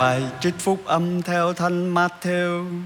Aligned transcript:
Bài 0.00 0.22
trích 0.40 0.54
phúc 0.58 0.82
âm 0.84 1.22
theo 1.22 1.52
Thánh 1.52 1.94
Matthew. 1.94 2.80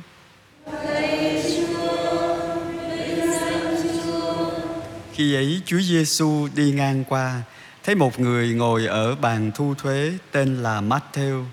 Khi 5.12 5.34
ấy 5.34 5.60
Chúa 5.66 5.80
Giêsu 5.80 6.48
đi 6.54 6.72
ngang 6.72 7.04
qua, 7.04 7.42
thấy 7.84 7.94
một 7.94 8.20
người 8.20 8.54
ngồi 8.54 8.86
ở 8.86 9.14
bàn 9.14 9.50
thu 9.54 9.74
thuế 9.74 10.12
tên 10.32 10.62
là 10.62 10.80
Matthew. 10.80 11.44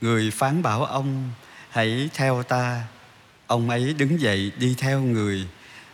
Người 0.00 0.30
phán 0.30 0.62
bảo 0.62 0.84
ông, 0.84 1.30
hãy 1.70 2.08
theo 2.14 2.42
ta. 2.42 2.82
Ông 3.46 3.70
ấy 3.70 3.94
đứng 3.98 4.20
dậy 4.20 4.52
đi 4.58 4.74
theo 4.78 5.00
người. 5.00 5.46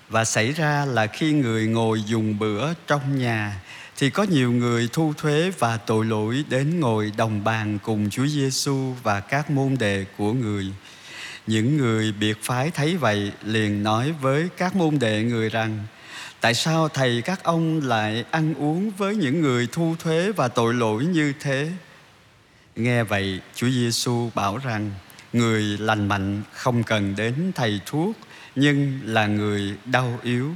Và 0.08 0.24
xảy 0.24 0.52
ra 0.52 0.84
là 0.84 1.06
khi 1.06 1.32
người 1.32 1.66
ngồi 1.66 2.02
dùng 2.02 2.38
bữa 2.38 2.72
trong 2.86 3.18
nhà, 3.18 3.60
thì 4.02 4.10
có 4.10 4.22
nhiều 4.22 4.52
người 4.52 4.88
thu 4.92 5.12
thuế 5.18 5.50
và 5.58 5.76
tội 5.76 6.04
lỗi 6.04 6.44
đến 6.48 6.80
ngồi 6.80 7.12
đồng 7.16 7.44
bàn 7.44 7.78
cùng 7.82 8.10
Chúa 8.10 8.26
Giêsu 8.26 8.94
và 9.02 9.20
các 9.20 9.50
môn 9.50 9.76
đệ 9.78 10.04
của 10.16 10.32
người. 10.32 10.66
Những 11.46 11.76
người 11.76 12.12
biệt 12.12 12.42
phái 12.42 12.70
thấy 12.70 12.96
vậy 12.96 13.32
liền 13.44 13.82
nói 13.82 14.14
với 14.20 14.48
các 14.56 14.76
môn 14.76 14.98
đệ 14.98 15.22
người 15.22 15.48
rằng 15.48 15.78
Tại 16.40 16.54
sao 16.54 16.88
thầy 16.88 17.22
các 17.22 17.44
ông 17.44 17.80
lại 17.86 18.24
ăn 18.30 18.54
uống 18.54 18.90
với 18.90 19.16
những 19.16 19.40
người 19.40 19.68
thu 19.72 19.94
thuế 19.98 20.32
và 20.32 20.48
tội 20.48 20.74
lỗi 20.74 21.04
như 21.04 21.32
thế? 21.40 21.70
Nghe 22.76 23.04
vậy, 23.04 23.40
Chúa 23.54 23.70
Giêsu 23.70 24.30
bảo 24.34 24.58
rằng 24.58 24.90
người 25.32 25.62
lành 25.62 26.08
mạnh 26.08 26.42
không 26.52 26.82
cần 26.82 27.14
đến 27.16 27.52
thầy 27.54 27.80
thuốc 27.86 28.16
nhưng 28.54 29.00
là 29.04 29.26
người 29.26 29.76
đau 29.84 30.18
yếu. 30.22 30.54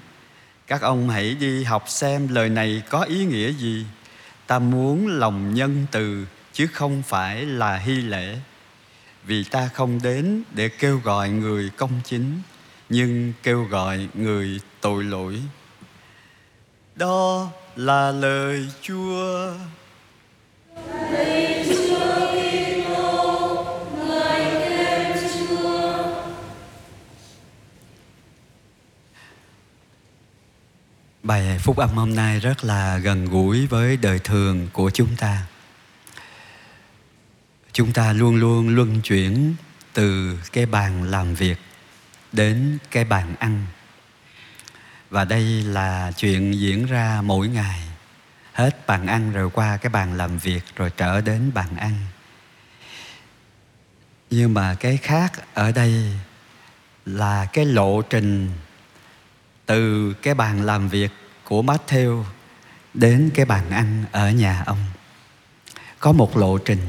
Các 0.66 0.82
ông 0.82 1.08
hãy 1.08 1.34
đi 1.34 1.64
học 1.64 1.84
xem 1.88 2.28
lời 2.28 2.48
này 2.48 2.82
có 2.90 3.02
ý 3.02 3.24
nghĩa 3.24 3.52
gì. 3.52 3.86
Ta 4.46 4.58
muốn 4.58 5.06
lòng 5.06 5.54
nhân 5.54 5.86
từ, 5.90 6.26
chứ 6.52 6.66
không 6.66 7.02
phải 7.02 7.44
là 7.44 7.76
hy 7.76 7.94
lễ. 7.94 8.38
Vì 9.24 9.44
ta 9.44 9.70
không 9.74 10.00
đến 10.02 10.42
để 10.54 10.68
kêu 10.68 11.00
gọi 11.04 11.28
người 11.28 11.70
công 11.76 12.00
chính, 12.04 12.40
nhưng 12.88 13.32
kêu 13.42 13.64
gọi 13.64 14.08
người 14.14 14.60
tội 14.80 15.04
lỗi. 15.04 15.42
Đó 16.96 17.50
là 17.76 18.10
lời 18.10 18.68
Chúa. 18.82 19.52
Bài 31.26 31.58
phúc 31.58 31.76
âm 31.76 31.90
hôm 31.90 32.14
nay 32.14 32.40
rất 32.40 32.64
là 32.64 32.98
gần 32.98 33.24
gũi 33.24 33.66
với 33.66 33.96
đời 33.96 34.18
thường 34.18 34.68
của 34.72 34.90
chúng 34.90 35.16
ta. 35.16 35.42
Chúng 37.72 37.92
ta 37.92 38.12
luôn 38.12 38.36
luôn 38.36 38.68
luân 38.68 39.00
chuyển 39.00 39.54
từ 39.92 40.38
cái 40.52 40.66
bàn 40.66 41.02
làm 41.02 41.34
việc 41.34 41.58
đến 42.32 42.78
cái 42.90 43.04
bàn 43.04 43.34
ăn. 43.38 43.66
Và 45.10 45.24
đây 45.24 45.42
là 45.62 46.12
chuyện 46.16 46.60
diễn 46.60 46.86
ra 46.86 47.20
mỗi 47.24 47.48
ngày. 47.48 47.80
Hết 48.52 48.86
bàn 48.86 49.06
ăn 49.06 49.32
rồi 49.32 49.50
qua 49.50 49.76
cái 49.76 49.90
bàn 49.90 50.16
làm 50.16 50.38
việc 50.38 50.62
rồi 50.76 50.90
trở 50.96 51.20
đến 51.20 51.50
bàn 51.54 51.76
ăn. 51.76 51.94
Nhưng 54.30 54.54
mà 54.54 54.74
cái 54.74 54.96
khác 54.96 55.32
ở 55.54 55.72
đây 55.72 56.12
là 57.06 57.46
cái 57.52 57.64
lộ 57.64 58.02
trình 58.02 58.50
từ 59.66 60.12
cái 60.12 60.34
bàn 60.34 60.62
làm 60.62 60.88
việc 60.88 61.10
của 61.44 61.62
Matthew 61.62 62.24
đến 62.94 63.30
cái 63.34 63.44
bàn 63.44 63.70
ăn 63.70 64.04
ở 64.12 64.30
nhà 64.30 64.62
ông. 64.66 64.84
Có 65.98 66.12
một 66.12 66.36
lộ 66.36 66.58
trình. 66.58 66.80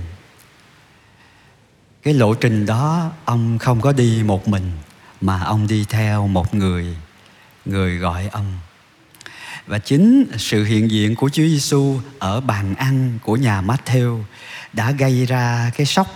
Cái 2.04 2.14
lộ 2.14 2.34
trình 2.34 2.66
đó 2.66 3.12
ông 3.26 3.58
không 3.58 3.82
có 3.82 3.92
đi 3.92 4.24
một 4.26 4.48
mình, 4.48 4.72
mà 5.22 5.44
ông 5.44 5.68
đi 5.68 5.86
theo 5.90 6.28
một 6.28 6.54
người 6.54 6.96
người 7.66 7.98
gọi 7.98 8.28
ông. 8.28 8.60
Và 9.68 9.80
chính 9.80 10.26
sự 10.38 10.64
hiện 10.64 10.92
diện 10.92 11.16
của 11.16 11.30
Chúa 11.30 11.44
Giêsu 11.44 12.00
ở 12.20 12.42
bàn 12.42 12.76
ăn 12.76 13.20
của 13.24 13.36
nhà 13.36 13.62
Matthew 13.62 14.24
đã 14.74 14.92
gây 14.92 15.26
ra 15.26 15.72
cái 15.78 15.86
sốc 15.86 16.08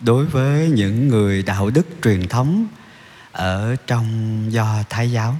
đối 0.00 0.26
với 0.26 0.68
những 0.68 1.08
người 1.08 1.42
đạo 1.42 1.70
đức 1.70 1.86
truyền 2.02 2.28
thống 2.28 2.66
ở 3.32 3.76
trong 3.86 4.46
do 4.52 4.82
Thái 4.90 5.12
giáo. 5.12 5.36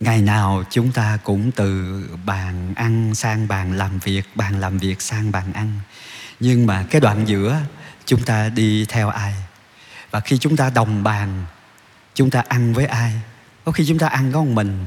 Ngày 0.00 0.22
nào 0.22 0.64
chúng 0.70 0.92
ta 0.92 1.18
cũng 1.24 1.52
từ 1.52 2.00
bàn 2.24 2.74
ăn 2.76 3.14
sang 3.14 3.48
bàn 3.48 3.72
làm 3.72 3.98
việc, 3.98 4.22
bàn 4.34 4.60
làm 4.60 4.78
việc 4.78 5.02
sang 5.02 5.32
bàn 5.32 5.52
ăn. 5.52 5.80
Nhưng 6.40 6.66
mà 6.66 6.84
cái 6.90 7.00
đoạn 7.00 7.28
giữa 7.28 7.60
chúng 8.06 8.22
ta 8.22 8.48
đi 8.48 8.86
theo 8.88 9.08
ai? 9.08 9.34
Và 10.10 10.20
khi 10.20 10.38
chúng 10.38 10.56
ta 10.56 10.70
đồng 10.70 11.02
bàn, 11.02 11.44
chúng 12.14 12.30
ta 12.30 12.42
ăn 12.48 12.72
với 12.72 12.86
ai? 12.86 13.12
Có 13.64 13.72
khi 13.72 13.84
chúng 13.88 13.98
ta 13.98 14.08
ăn 14.08 14.32
có 14.32 14.38
một 14.38 14.50
mình. 14.50 14.86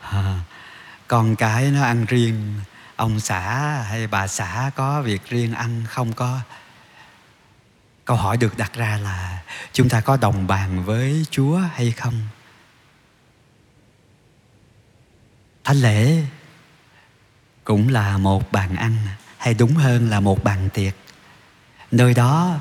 À, 0.00 0.40
con 1.06 1.36
cái 1.36 1.70
nó 1.70 1.82
ăn 1.82 2.04
riêng, 2.04 2.60
ông 2.96 3.20
xã 3.20 3.60
hay 3.88 4.06
bà 4.06 4.26
xã 4.26 4.70
có 4.76 5.02
việc 5.02 5.22
riêng 5.28 5.54
ăn 5.54 5.84
không 5.88 6.12
có. 6.12 6.40
Câu 8.04 8.16
hỏi 8.16 8.36
được 8.36 8.58
đặt 8.58 8.72
ra 8.74 8.98
là 9.02 9.42
chúng 9.72 9.88
ta 9.88 10.00
có 10.00 10.16
đồng 10.16 10.46
bàn 10.46 10.84
với 10.84 11.26
Chúa 11.30 11.60
hay 11.74 11.90
không? 11.90 12.20
Thánh 15.66 15.76
lễ 15.76 16.22
cũng 17.64 17.88
là 17.88 18.18
một 18.18 18.52
bàn 18.52 18.76
ăn, 18.76 18.96
hay 19.38 19.54
đúng 19.54 19.74
hơn 19.74 20.10
là 20.10 20.20
một 20.20 20.44
bàn 20.44 20.68
tiệc. 20.74 20.94
Nơi 21.90 22.14
đó 22.14 22.60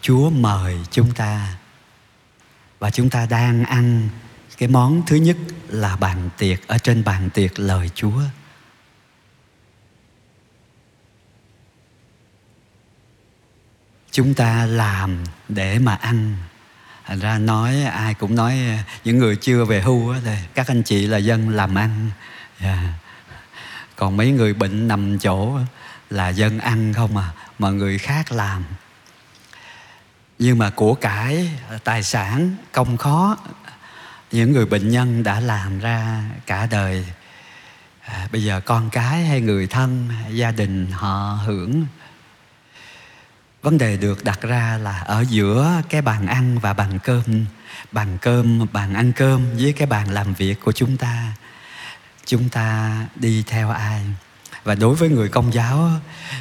chúa 0.00 0.30
mời 0.30 0.78
chúng 0.90 1.14
ta 1.14 1.56
và 2.78 2.90
chúng 2.90 3.10
ta 3.10 3.26
đang 3.26 3.64
ăn 3.64 4.08
cái 4.58 4.68
món 4.68 5.02
thứ 5.06 5.16
nhất 5.16 5.36
là 5.68 5.96
bàn 5.96 6.30
tiệc, 6.38 6.68
ở 6.68 6.78
trên 6.78 7.04
bàn 7.04 7.30
tiệc 7.30 7.58
lời 7.58 7.90
chúa. 7.94 8.22
Chúng 14.10 14.34
ta 14.34 14.66
làm 14.66 15.24
để 15.48 15.78
mà 15.78 15.94
ăn 15.94 16.36
thành 17.12 17.20
ra 17.20 17.38
nói 17.38 17.82
ai 17.82 18.14
cũng 18.14 18.34
nói 18.34 18.58
những 19.04 19.18
người 19.18 19.36
chưa 19.36 19.64
về 19.64 19.80
hưu 19.80 20.14
thì 20.24 20.34
các 20.54 20.66
anh 20.68 20.82
chị 20.82 21.06
là 21.06 21.18
dân 21.18 21.48
làm 21.48 21.74
ăn. 21.74 22.10
Yeah. 22.60 22.78
Còn 23.96 24.16
mấy 24.16 24.30
người 24.30 24.54
bệnh 24.54 24.88
nằm 24.88 25.18
chỗ 25.18 25.58
là 26.10 26.28
dân 26.28 26.58
ăn 26.58 26.92
không 26.92 27.16
à 27.16 27.32
mà 27.58 27.70
người 27.70 27.98
khác 27.98 28.32
làm. 28.32 28.64
Nhưng 30.38 30.58
mà 30.58 30.70
của 30.70 30.94
cải 30.94 31.50
tài 31.84 32.02
sản 32.02 32.56
công 32.72 32.96
khó 32.96 33.36
những 34.30 34.52
người 34.52 34.66
bệnh 34.66 34.88
nhân 34.88 35.22
đã 35.22 35.40
làm 35.40 35.78
ra 35.78 36.22
cả 36.46 36.66
đời. 36.66 37.06
À, 38.00 38.28
bây 38.32 38.44
giờ 38.44 38.60
con 38.60 38.90
cái 38.90 39.24
hay 39.24 39.40
người 39.40 39.66
thân 39.66 40.08
gia 40.30 40.50
đình 40.50 40.86
họ 40.92 41.38
hưởng 41.46 41.86
vấn 43.62 43.78
đề 43.78 43.96
được 43.96 44.24
đặt 44.24 44.40
ra 44.42 44.78
là 44.82 44.98
ở 44.98 45.24
giữa 45.28 45.82
cái 45.88 46.02
bàn 46.02 46.26
ăn 46.26 46.58
và 46.58 46.72
bàn 46.72 46.98
cơm 47.04 47.22
bàn 47.92 48.18
cơm, 48.22 48.66
bàn 48.72 48.94
ăn 48.94 49.12
cơm 49.12 49.56
với 49.56 49.72
cái 49.72 49.86
bàn 49.86 50.10
làm 50.10 50.34
việc 50.34 50.60
của 50.60 50.72
chúng 50.72 50.96
ta 50.96 51.32
chúng 52.24 52.48
ta 52.48 52.96
đi 53.14 53.44
theo 53.46 53.70
ai? 53.70 54.02
Và 54.64 54.74
đối 54.74 54.94
với 54.94 55.08
người 55.08 55.28
công 55.28 55.54
giáo 55.54 55.90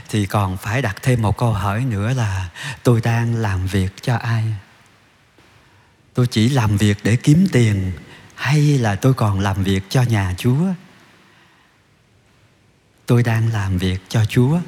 thì 0.10 0.26
còn 0.26 0.58
phải 0.58 0.82
đặt 0.82 0.96
thêm 1.02 1.22
một 1.22 1.38
câu 1.38 1.54
hỏi 1.54 1.86
nữa 1.86 2.14
là 2.14 2.50
tôi 2.84 3.02
đang 3.02 3.36
làm 3.36 3.68
việc 3.68 3.94
cho 4.02 4.16
ai? 4.16 4.44
Tôi 6.14 6.28
chỉ 6.28 6.50
làm 6.50 6.78
việc 6.78 6.98
để 7.04 7.16
kiếm 7.16 7.48
tiền 7.52 7.92
hay 8.36 8.60
là 8.78 8.96
tôi 8.96 9.14
còn 9.14 9.40
làm 9.40 9.64
việc 9.64 9.84
cho 9.90 10.02
nhà 10.02 10.36
chúa? 10.38 10.66
Tôi 13.06 13.24
đang 13.24 13.52
làm 13.52 13.78
việc 13.78 14.02
cho 14.10 14.26
chúa 14.26 14.60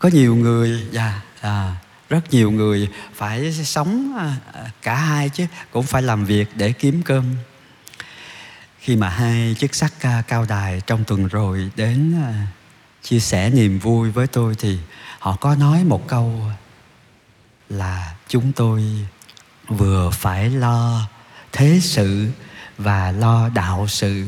có 0.00 0.08
nhiều 0.12 0.36
người 0.36 0.86
dạ 0.90 1.20
à, 1.40 1.76
rất 2.08 2.30
nhiều 2.30 2.50
người 2.50 2.88
phải 3.14 3.52
sống 3.52 4.16
à, 4.18 4.36
à, 4.52 4.70
cả 4.82 4.94
hai 4.94 5.28
chứ 5.28 5.46
cũng 5.70 5.86
phải 5.86 6.02
làm 6.02 6.24
việc 6.24 6.48
để 6.56 6.72
kiếm 6.72 7.02
cơm. 7.02 7.24
Khi 8.78 8.96
mà 8.96 9.08
hai 9.08 9.56
chức 9.58 9.74
sắc 9.74 9.92
à, 10.00 10.22
cao 10.28 10.46
đài 10.48 10.80
trong 10.86 11.04
tuần 11.04 11.26
rồi 11.26 11.70
đến 11.76 12.14
chia 13.02 13.20
sẻ 13.20 13.50
niềm 13.50 13.78
vui 13.78 14.10
với 14.10 14.26
tôi 14.26 14.54
thì 14.54 14.78
họ 15.18 15.36
có 15.36 15.54
nói 15.54 15.84
một 15.84 16.08
câu 16.08 16.42
là 17.68 18.14
chúng 18.28 18.52
tôi 18.52 18.84
vừa 19.68 20.10
phải 20.10 20.50
lo 20.50 21.08
thế 21.52 21.78
sự 21.82 22.28
và 22.78 23.12
lo 23.12 23.48
đạo 23.48 23.86
sự 23.88 24.26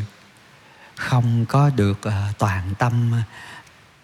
không 0.97 1.47
có 1.47 1.71
được 1.77 2.01
toàn 2.39 2.75
tâm 2.79 3.13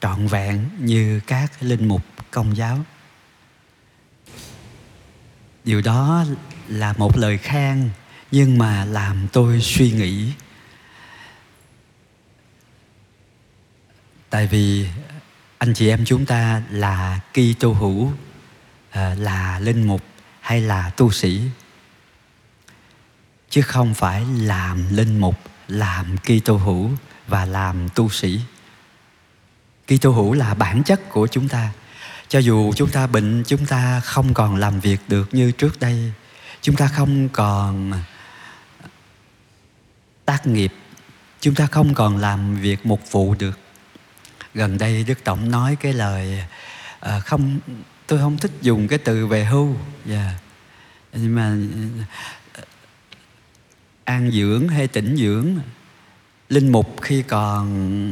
trọn 0.00 0.27
vẹn 0.27 0.69
như 0.79 1.21
các 1.27 1.53
linh 1.61 1.89
mục 1.89 2.03
công 2.31 2.56
giáo. 2.56 2.85
Điều 5.65 5.81
đó 5.81 6.25
là 6.69 6.93
một 6.93 7.17
lời 7.17 7.39
khen, 7.39 7.91
nhưng 8.31 8.59
mà 8.59 8.85
làm 8.85 9.29
tôi 9.33 9.61
suy 9.61 9.93
nghĩ. 9.93 10.33
Tại 14.31 14.47
vì 14.47 14.89
anh 15.59 15.75
chị 15.75 15.89
em 15.89 16.05
chúng 16.05 16.27
ta 16.27 16.62
là 16.71 17.21
Kitô 17.33 17.73
hữu 17.73 18.12
à, 18.91 19.15
là 19.19 19.59
linh 19.61 19.83
mục 19.83 20.03
hay 20.41 20.61
là 20.61 20.91
tu 20.91 21.11
sĩ? 21.11 21.43
Chứ 23.51 23.62
không 23.62 23.94
phải 23.94 24.25
làm 24.39 24.97
linh 24.97 25.19
mục, 25.19 25.35
làm 25.69 26.17
Kitô 26.17 26.56
hữu 26.56 26.91
và 27.27 27.44
làm 27.44 27.89
tu 27.94 28.09
sĩ. 28.09 28.41
Kitô 29.88 30.11
hữu 30.11 30.32
là 30.32 30.55
bản 30.55 30.82
chất 30.82 31.00
của 31.08 31.26
chúng 31.26 31.49
ta. 31.49 31.73
Cho 32.29 32.38
dù 32.38 32.73
chúng 32.76 32.90
ta 32.90 33.06
bệnh 33.06 33.43
chúng 33.46 33.67
ta 33.67 34.00
không 34.00 34.35
còn 34.35 34.56
làm 34.56 34.81
việc 34.81 35.00
được 35.08 35.35
như 35.35 35.52
trước 35.52 35.81
đây. 35.81 36.12
Chúng 36.61 36.76
ta 36.76 36.87
không 36.87 37.29
còn 37.29 37.93
ờ, 37.93 37.99
tác 40.25 40.46
nghiệp. 40.46 40.73
Chúng 41.40 41.55
ta 41.55 41.67
không 41.67 41.94
còn 41.94 42.17
làm 42.17 42.56
việc 42.56 42.87
mục 42.87 43.00
vụ 43.11 43.35
được. 43.38 43.58
Gần 44.55 44.79
đây 44.79 45.05
đức 45.05 45.25
tổng 45.25 45.50
nói 45.50 45.76
cái 45.81 45.93
lời 45.93 46.44
à, 47.00 47.20
không 47.20 47.58
tôi 48.06 48.19
không 48.19 48.38
thích 48.38 48.52
dùng 48.62 48.88
cái 48.88 48.99
từ 48.99 49.26
về 49.26 49.44
hưu. 49.44 49.76
Yeah. 50.08 50.32
Nhưng 51.12 51.34
mà 51.34 51.56
ờ, 52.52 52.62
an 54.05 54.31
dưỡng 54.31 54.69
hay 54.69 54.87
tĩnh 54.87 55.17
dưỡng 55.17 55.58
linh 56.49 56.73
mục 56.73 57.03
khi 57.03 57.23
còn 57.23 57.67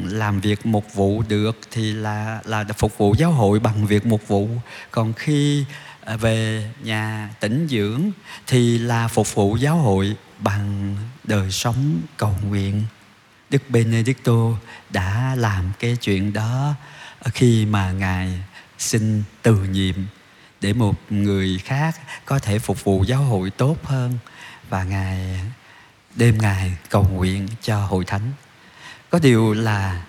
làm 0.08 0.40
việc 0.40 0.66
mục 0.66 0.94
vụ 0.94 1.22
được 1.28 1.58
thì 1.70 1.92
là 1.92 2.40
là 2.44 2.64
phục 2.76 2.98
vụ 2.98 3.14
giáo 3.18 3.32
hội 3.32 3.60
bằng 3.60 3.86
việc 3.86 4.06
mục 4.06 4.28
vụ. 4.28 4.48
Còn 4.90 5.12
khi 5.12 5.64
à, 6.00 6.16
về 6.16 6.70
nhà 6.82 7.30
tĩnh 7.40 7.66
dưỡng 7.70 8.02
thì 8.46 8.78
là 8.78 9.08
phục 9.08 9.34
vụ 9.34 9.56
giáo 9.56 9.76
hội 9.76 10.16
bằng 10.38 10.96
đời 11.24 11.50
sống 11.50 12.00
cầu 12.16 12.34
nguyện. 12.48 12.82
Đức 13.50 13.62
benedicto 13.68 14.32
đã 14.90 15.34
làm 15.38 15.72
cái 15.78 15.96
chuyện 15.96 16.32
đó 16.32 16.74
khi 17.24 17.66
mà 17.66 17.90
ngài 17.92 18.40
xin 18.78 19.22
từ 19.42 19.54
nhiệm 19.54 19.94
để 20.60 20.72
một 20.72 20.94
người 21.10 21.58
khác 21.64 22.00
có 22.24 22.38
thể 22.38 22.58
phục 22.58 22.84
vụ 22.84 23.04
giáo 23.06 23.22
hội 23.22 23.50
tốt 23.50 23.76
hơn. 23.84 24.18
Và 24.68 24.84
ngài 24.84 25.40
đêm 26.16 26.38
ngày 26.38 26.76
cầu 26.90 27.06
nguyện 27.12 27.48
cho 27.62 27.86
hội 27.86 28.04
thánh. 28.04 28.32
Có 29.10 29.18
điều 29.18 29.52
là 29.52 30.02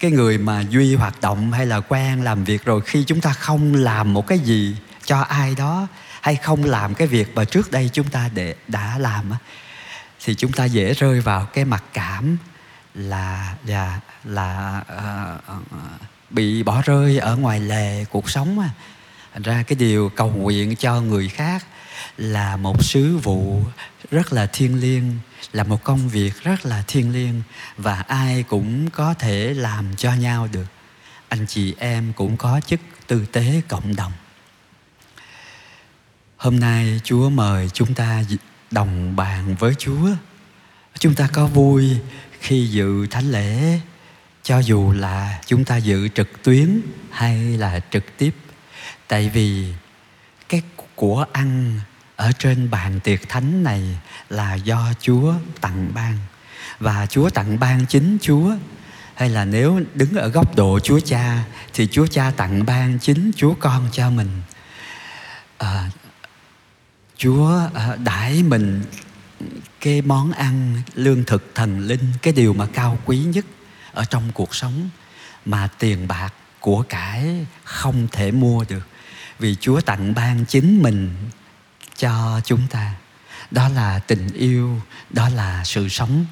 cái 0.00 0.10
người 0.10 0.38
mà 0.38 0.60
duy 0.70 0.94
hoạt 0.94 1.20
động 1.20 1.52
hay 1.52 1.66
là 1.66 1.80
quen 1.80 2.24
làm 2.24 2.44
việc 2.44 2.64
rồi 2.64 2.80
khi 2.80 3.04
chúng 3.06 3.20
ta 3.20 3.32
không 3.32 3.74
làm 3.74 4.12
một 4.12 4.26
cái 4.26 4.38
gì 4.38 4.76
cho 5.04 5.20
ai 5.20 5.54
đó 5.54 5.86
hay 6.20 6.36
không 6.36 6.64
làm 6.64 6.94
cái 6.94 7.06
việc 7.06 7.34
mà 7.34 7.44
trước 7.44 7.70
đây 7.70 7.90
chúng 7.92 8.08
ta 8.08 8.30
để 8.34 8.54
đã 8.68 8.98
làm 8.98 9.30
thì 10.24 10.34
chúng 10.34 10.52
ta 10.52 10.64
dễ 10.64 10.94
rơi 10.94 11.20
vào 11.20 11.46
cái 11.46 11.64
mặc 11.64 11.84
cảm 11.92 12.36
là 12.94 13.54
dạ, 13.64 14.00
là 14.24 14.82
là 14.88 15.34
uh, 15.56 15.62
bị 16.30 16.62
bỏ 16.62 16.82
rơi 16.84 17.18
ở 17.18 17.36
ngoài 17.36 17.60
lề 17.60 18.04
cuộc 18.04 18.30
sống 18.30 18.68
ra 19.44 19.62
cái 19.62 19.76
điều 19.76 20.08
cầu 20.08 20.30
nguyện 20.30 20.76
cho 20.76 21.00
người 21.00 21.28
khác 21.28 21.66
là 22.16 22.56
một 22.56 22.84
sứ 22.84 23.16
vụ 23.16 23.62
rất 24.10 24.32
là 24.32 24.46
thiêng 24.46 24.80
liêng, 24.80 25.18
là 25.52 25.64
một 25.64 25.84
công 25.84 26.08
việc 26.08 26.42
rất 26.42 26.66
là 26.66 26.84
thiêng 26.86 27.12
liêng 27.12 27.42
và 27.76 28.00
ai 28.00 28.42
cũng 28.42 28.90
có 28.90 29.14
thể 29.14 29.54
làm 29.54 29.96
cho 29.96 30.12
nhau 30.12 30.48
được. 30.52 30.66
Anh 31.28 31.46
chị 31.46 31.74
em 31.78 32.12
cũng 32.12 32.36
có 32.36 32.60
chức 32.66 32.80
tư 33.06 33.26
tế 33.32 33.60
cộng 33.68 33.96
đồng. 33.96 34.12
Hôm 36.36 36.60
nay 36.60 37.00
chúa 37.04 37.30
mời 37.30 37.70
chúng 37.72 37.94
ta 37.94 38.24
đồng 38.70 39.16
bàn 39.16 39.56
với 39.58 39.74
chúa. 39.78 40.08
Chúng 40.98 41.14
ta 41.14 41.28
có 41.32 41.46
vui 41.46 41.96
khi 42.40 42.66
dự 42.66 43.06
thánh 43.06 43.30
lễ, 43.30 43.80
cho 44.42 44.58
dù 44.58 44.92
là 44.92 45.40
chúng 45.46 45.64
ta 45.64 45.76
dự 45.76 46.08
trực 46.08 46.42
tuyến 46.42 46.80
hay 47.10 47.38
là 47.38 47.80
trực 47.90 48.04
tiếp. 48.18 48.34
Tại 49.08 49.30
vì 49.34 49.74
cái 50.48 50.62
của 50.94 51.26
ăn 51.32 51.80
ở 52.16 52.32
trên 52.38 52.70
bàn 52.70 53.00
tiệc 53.00 53.28
thánh 53.28 53.62
này 53.62 53.82
là 54.28 54.54
do 54.54 54.92
Chúa 55.00 55.34
tặng 55.60 55.90
ban. 55.94 56.18
Và 56.78 57.06
Chúa 57.06 57.30
tặng 57.30 57.58
ban 57.58 57.86
chính 57.86 58.18
Chúa. 58.20 58.56
Hay 59.14 59.30
là 59.30 59.44
nếu 59.44 59.80
đứng 59.94 60.14
ở 60.14 60.28
góc 60.28 60.56
độ 60.56 60.78
Chúa 60.78 61.00
Cha 61.00 61.44
thì 61.72 61.88
Chúa 61.92 62.06
Cha 62.06 62.32
tặng 62.36 62.66
ban 62.66 62.98
chính 62.98 63.30
Chúa 63.36 63.54
con 63.54 63.88
cho 63.92 64.10
mình. 64.10 64.30
À, 65.58 65.90
Chúa 67.16 67.60
à, 67.74 67.96
đãi 68.04 68.42
mình 68.42 68.82
cái 69.80 70.02
món 70.02 70.32
ăn 70.32 70.82
lương 70.94 71.24
thực 71.24 71.52
thần 71.54 71.80
linh 71.80 72.12
cái 72.22 72.32
điều 72.32 72.54
mà 72.54 72.66
cao 72.72 72.98
quý 73.04 73.18
nhất 73.18 73.44
ở 73.92 74.04
trong 74.04 74.32
cuộc 74.34 74.54
sống 74.54 74.88
mà 75.44 75.68
tiền 75.78 76.08
bạc 76.08 76.34
của 76.60 76.82
cải 76.88 77.46
không 77.64 78.08
thể 78.12 78.30
mua 78.30 78.64
được. 78.68 78.88
Vì 79.38 79.56
Chúa 79.60 79.80
tặng 79.80 80.14
ban 80.14 80.44
chính 80.44 80.82
mình 80.82 81.14
cho 81.96 82.40
chúng 82.44 82.66
ta. 82.70 82.94
Đó 83.50 83.68
là 83.68 83.98
tình 83.98 84.28
yêu, 84.32 84.80
đó 85.10 85.28
là 85.28 85.64
sự 85.64 85.88
sống. 85.88 86.26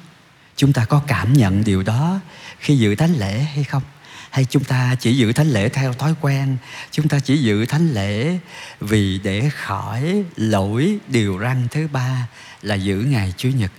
Chúng 0.55 0.73
ta 0.73 0.85
có 0.85 1.01
cảm 1.07 1.33
nhận 1.33 1.63
điều 1.63 1.83
đó 1.83 2.19
khi 2.59 2.77
dự 2.77 2.95
thánh 2.95 3.13
lễ 3.13 3.39
hay 3.39 3.63
không? 3.63 3.83
Hay 4.29 4.45
chúng 4.45 4.63
ta 4.63 4.95
chỉ 4.99 5.17
giữ 5.17 5.33
thánh 5.33 5.47
lễ 5.47 5.69
theo 5.69 5.93
thói 5.93 6.15
quen? 6.21 6.57
Chúng 6.91 7.07
ta 7.07 7.19
chỉ 7.19 7.37
giữ 7.37 7.65
thánh 7.65 7.93
lễ 7.93 8.37
vì 8.79 9.19
để 9.23 9.49
khỏi 9.49 10.23
lỗi 10.35 10.97
điều 11.07 11.39
răn 11.39 11.67
thứ 11.71 11.87
ba 11.87 12.27
là 12.61 12.75
giữ 12.75 12.95
ngày 12.95 13.33
chủ 13.37 13.49
nhật. 13.49 13.71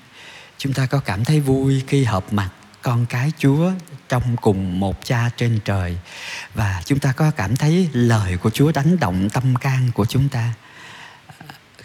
Chúng 0.58 0.72
ta 0.72 0.86
có 0.86 1.00
cảm 1.00 1.24
thấy 1.24 1.40
vui 1.40 1.82
khi 1.86 2.04
hợp 2.04 2.32
mặt 2.32 2.50
con 2.82 3.06
cái 3.06 3.32
chúa 3.38 3.70
trong 4.08 4.36
cùng 4.36 4.80
một 4.80 5.04
cha 5.04 5.30
trên 5.36 5.60
trời. 5.64 5.98
Và 6.54 6.82
chúng 6.84 6.98
ta 6.98 7.12
có 7.12 7.30
cảm 7.30 7.56
thấy 7.56 7.88
lời 7.92 8.36
của 8.36 8.50
chúa 8.50 8.72
đánh 8.72 8.98
động 9.00 9.30
tâm 9.30 9.56
can 9.56 9.90
của 9.94 10.06
chúng 10.06 10.28
ta 10.28 10.52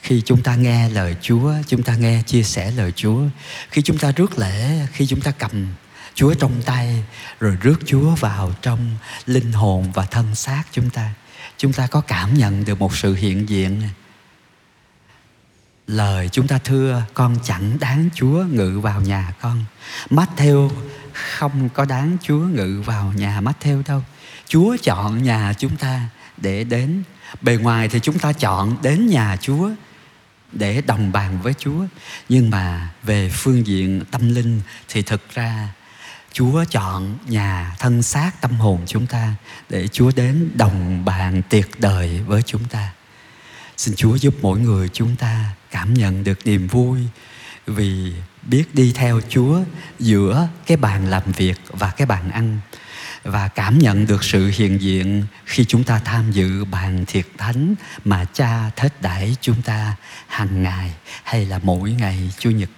khi 0.10 0.22
chúng 0.26 0.42
ta 0.44 0.56
nghe 0.56 0.90
lời 0.90 1.16
Chúa, 1.22 1.54
chúng 1.68 1.84
ta 1.84 1.96
nghe 1.96 2.22
chia 2.26 2.44
sẻ 2.44 2.72
lời 2.72 2.92
Chúa, 2.96 3.22
khi 3.70 3.82
chúng 3.82 3.98
ta 3.98 4.12
rước 4.12 4.40
lễ, 4.40 4.88
khi 4.92 5.08
chúng 5.08 5.22
ta 5.22 5.32
cầm 5.32 5.68
Chúa 6.14 6.34
trong 6.34 6.62
tay 6.66 7.04
rồi 7.40 7.58
rước 7.62 7.80
Chúa 7.86 8.16
vào 8.16 8.52
trong 8.62 8.80
linh 9.26 9.52
hồn 9.52 9.92
và 9.94 10.06
thân 10.06 10.36
xác 10.36 10.64
chúng 10.72 10.90
ta, 10.90 11.14
chúng 11.58 11.74
ta 11.74 11.88
có 11.88 12.02
cảm 12.02 12.34
nhận 12.34 12.66
được 12.66 12.80
một 12.80 12.96
sự 12.96 13.16
hiện 13.16 13.50
diện. 13.50 13.82
Lời 15.88 16.30
chúng 16.32 16.48
ta 16.48 16.58
thưa 16.58 17.04
con 17.14 17.36
chẳng 17.44 17.80
đáng 17.80 18.10
Chúa 18.16 18.44
ngự 18.44 18.80
vào 18.80 19.02
nhà 19.02 19.34
con. 19.42 19.66
Matthew 20.10 20.70
không 21.14 21.70
có 21.70 21.86
đáng 21.86 22.18
Chúa 22.22 22.40
ngự 22.40 22.82
vào 22.86 23.14
nhà 23.16 23.42
Matthew 23.42 23.84
đâu. 23.88 24.04
Chúa 24.48 24.78
chọn 24.84 25.24
nhà 25.24 25.54
chúng 25.54 25.78
ta 25.78 26.10
để 26.38 26.64
đến. 26.64 27.04
Bề 27.42 27.56
ngoài 27.56 27.90
thì 27.90 28.00
chúng 28.00 28.20
ta 28.20 28.34
chọn 28.34 28.75
đến 28.82 29.08
nhà 29.08 29.38
Chúa 29.42 29.70
để 30.51 30.82
đồng 30.88 31.12
bàn 31.12 31.41
với 31.41 31.53
Chúa 31.60 31.86
nhưng 32.29 32.50
mà 32.50 32.89
về 33.03 33.29
phương 33.34 33.68
diện 33.68 34.03
tâm 34.12 34.36
linh 34.36 34.62
thì 34.88 35.01
thực 35.01 35.34
ra 35.34 35.68
Chúa 36.34 36.63
chọn 36.70 37.18
nhà 37.27 37.75
thân 37.79 38.03
xác 38.03 38.41
tâm 38.41 38.51
hồn 38.51 38.82
chúng 38.86 39.08
ta 39.08 39.36
để 39.70 39.88
Chúa 39.88 40.12
đến 40.15 40.50
đồng 40.56 41.06
bàn 41.06 41.41
tiệc 41.50 41.79
đời 41.79 42.22
với 42.27 42.41
chúng 42.41 42.65
ta. 42.65 42.94
Xin 43.77 43.96
Chúa 43.96 44.15
giúp 44.15 44.36
mỗi 44.41 44.60
người 44.60 44.89
chúng 44.94 45.15
ta 45.15 45.46
cảm 45.72 45.94
nhận 45.94 46.24
được 46.24 46.39
niềm 46.46 46.68
vui 46.68 47.00
vì 47.65 48.13
biết 48.44 48.75
đi 48.75 48.91
theo 48.96 49.22
Chúa 49.29 49.60
giữa 50.00 50.48
cái 50.65 50.77
bàn 50.77 51.10
làm 51.10 51.32
việc 51.32 51.58
và 51.68 51.91
cái 51.98 52.06
bàn 52.06 52.32
ăn 52.32 52.60
và 53.24 53.48
cảm 53.48 53.80
nhận 53.80 54.08
được 54.08 54.24
sự 54.24 54.52
hiện 54.56 54.82
diện 54.82 55.24
khi 55.46 55.66
chúng 55.66 55.84
ta 55.84 56.00
tham 56.06 56.32
dự 56.32 56.66
bàn 56.66 57.04
thiệt 57.08 57.26
thánh 57.38 57.76
mà 58.06 58.26
cha 58.26 58.70
thết 58.76 59.02
đãi 59.02 59.36
chúng 59.42 59.62
ta 59.62 59.96
hàng 60.28 60.64
ngày 60.64 60.94
hay 61.24 61.46
là 61.46 61.60
mỗi 61.64 61.92
ngày 61.92 62.32
chủ 62.40 62.50
nhật. 62.50 62.70